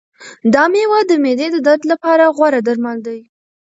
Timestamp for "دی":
3.07-3.19